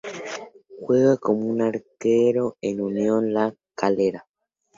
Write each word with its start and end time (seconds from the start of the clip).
Juega 0.79 1.15
como 1.17 1.63
arquero 1.63 2.57
en 2.61 2.81
Unión 2.81 3.35
La 3.35 3.55
Calera. 3.75 4.25